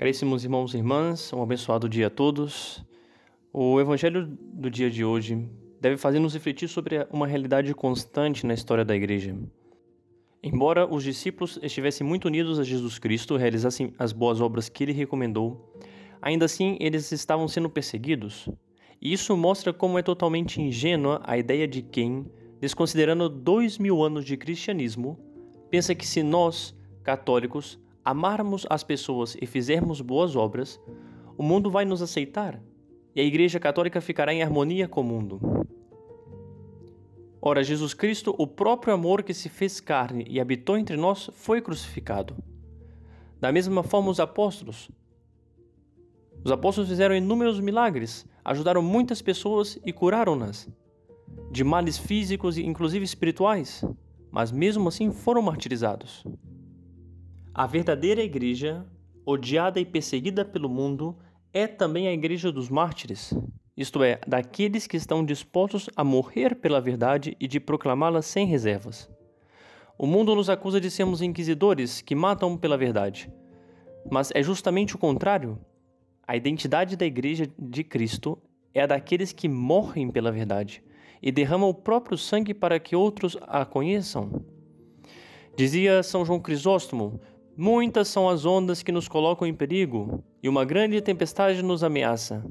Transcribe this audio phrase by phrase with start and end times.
[0.00, 2.82] Caríssimos irmãos e irmãs, um abençoado dia a todos.
[3.52, 5.46] O evangelho do dia de hoje
[5.78, 9.36] deve fazer-nos refletir sobre uma realidade constante na história da igreja.
[10.42, 14.92] Embora os discípulos estivessem muito unidos a Jesus Cristo, realizassem as boas obras que ele
[14.92, 15.70] recomendou,
[16.22, 18.48] ainda assim eles estavam sendo perseguidos.
[19.02, 22.24] E isso mostra como é totalmente ingênua a ideia de quem,
[22.58, 25.18] desconsiderando dois mil anos de cristianismo,
[25.68, 30.80] pensa que se nós, católicos, amarmos as pessoas e fizermos boas obras,
[31.36, 32.60] o mundo vai nos aceitar
[33.14, 35.66] e a Igreja Católica ficará em harmonia com o mundo.
[37.42, 41.60] Ora, Jesus Cristo, o próprio amor que se fez carne e habitou entre nós, foi
[41.62, 42.36] crucificado.
[43.40, 44.90] Da mesma forma, os apóstolos.
[46.44, 50.68] Os apóstolos fizeram inúmeros milagres, ajudaram muitas pessoas e curaram-nas
[51.50, 53.84] de males físicos e inclusive espirituais,
[54.30, 56.24] mas mesmo assim foram martirizados.
[57.52, 58.86] A verdadeira igreja,
[59.26, 61.18] odiada e perseguida pelo mundo,
[61.52, 63.34] é também a igreja dos mártires,
[63.76, 69.10] isto é, daqueles que estão dispostos a morrer pela verdade e de proclamá-la sem reservas.
[69.98, 73.30] O mundo nos acusa de sermos inquisidores que matam pela verdade.
[74.10, 75.58] Mas é justamente o contrário.
[76.26, 78.38] A identidade da igreja de Cristo
[78.72, 80.82] é a daqueles que morrem pela verdade
[81.20, 84.44] e derramam o próprio sangue para que outros a conheçam.
[85.56, 87.20] Dizia São João Crisóstomo:
[87.62, 92.42] Muitas são as ondas que nos colocam em perigo, e uma grande tempestade nos ameaça.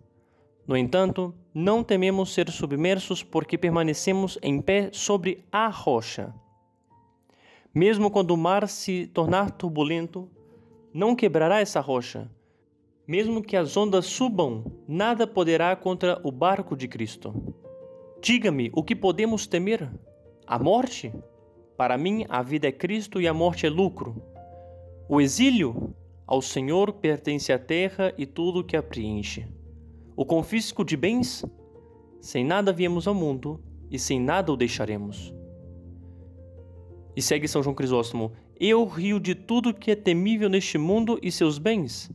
[0.68, 6.32] No entanto, não tememos ser submersos porque permanecemos em pé sobre a rocha.
[7.74, 10.30] Mesmo quando o mar se tornar turbulento,
[10.94, 12.30] não quebrará essa rocha.
[13.08, 17.34] Mesmo que as ondas subam, nada poderá contra o barco de Cristo.
[18.22, 19.90] Diga-me o que podemos temer?
[20.46, 21.12] A morte?
[21.76, 24.22] Para mim, a vida é Cristo e a morte é lucro.
[25.12, 25.96] O exílio?
[26.28, 29.48] Ao Senhor pertence a terra e tudo o que a preenche.
[30.16, 31.44] O confisco de bens?
[32.22, 35.34] Sem nada viemos ao mundo e sem nada o deixaremos.
[37.16, 41.32] E segue São João Crisóstomo: Eu rio de tudo que é temível neste mundo e
[41.32, 42.12] seus bens.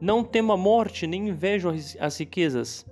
[0.00, 1.68] Não temo a morte, nem invejo
[2.00, 2.86] as riquezas.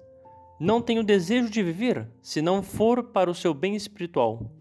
[0.61, 4.53] Não tenho desejo de viver, se não for para o seu bem espiritual.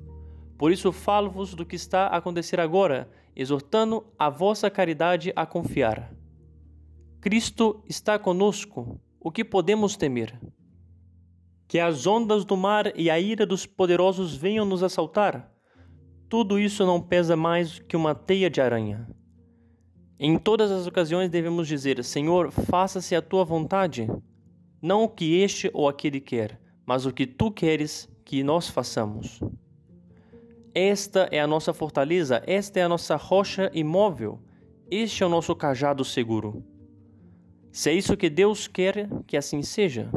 [0.62, 6.14] Por isso falo-vos do que está a acontecer agora, exortando a vossa caridade a confiar.
[7.20, 10.40] Cristo está conosco, o que podemos temer?
[11.68, 15.52] Que as ondas do mar e a ira dos poderosos venham nos assaltar?
[16.30, 19.10] Tudo isso não pesa mais que uma teia de aranha.
[20.20, 24.08] Em todas as ocasiões devemos dizer: Senhor, faça-se a tua vontade,
[24.80, 29.40] não o que este ou aquele quer, mas o que tu queres que nós façamos.
[30.74, 34.40] Esta é a nossa fortaleza, esta é a nossa rocha imóvel,
[34.90, 36.64] este é o nosso cajado seguro.
[37.74, 40.10] Se é isso que Deus quer, que assim seja.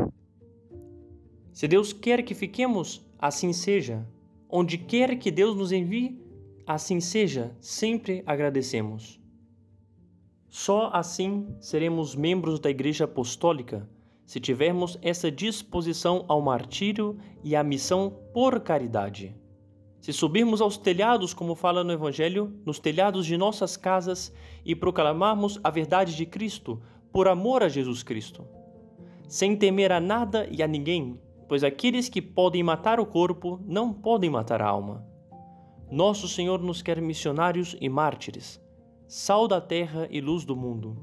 [1.53, 4.07] Se Deus quer que fiquemos, assim seja.
[4.49, 6.21] Onde quer que Deus nos envie,
[6.65, 9.21] assim seja, sempre agradecemos.
[10.49, 13.89] Só assim seremos membros da Igreja Apostólica,
[14.25, 19.35] se tivermos essa disposição ao martírio e à missão por caridade.
[20.05, 24.31] Se subirmos aos telhados, como fala no Evangelho, nos telhados de nossas casas
[24.63, 28.47] e proclamarmos a verdade de Cristo por amor a Jesus Cristo,
[29.27, 33.95] sem temer a nada e a ninguém, pois aqueles que podem matar o corpo não
[33.95, 35.09] podem matar a alma.
[35.91, 38.61] Nosso Senhor nos quer missionários e mártires,
[39.09, 40.99] sal da terra e luz do mundo,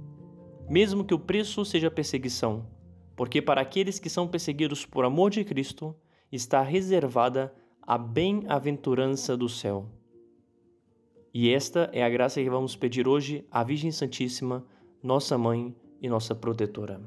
[0.70, 2.68] mesmo que o preço seja perseguição,
[3.16, 5.96] porque para aqueles que são perseguidos por amor de Cristo
[6.32, 9.86] está reservada a bem-aventurança do céu.
[11.34, 14.66] E esta é a graça que vamos pedir hoje à Virgem Santíssima,
[15.02, 17.02] nossa mãe e nossa protetora.